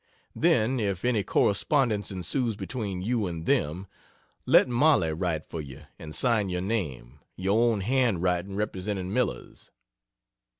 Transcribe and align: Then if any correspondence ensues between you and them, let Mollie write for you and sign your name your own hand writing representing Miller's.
Then 0.35 0.79
if 0.79 1.05
any 1.05 1.21
correspondence 1.23 2.09
ensues 2.09 2.55
between 2.55 3.03
you 3.03 3.27
and 3.27 3.45
them, 3.45 3.85
let 4.47 4.67
Mollie 4.67 5.13
write 5.13 5.45
for 5.45 5.61
you 5.61 5.83
and 5.99 6.15
sign 6.15 6.49
your 6.49 6.59
name 6.59 7.19
your 7.35 7.71
own 7.71 7.81
hand 7.81 8.23
writing 8.23 8.55
representing 8.55 9.13
Miller's. 9.13 9.69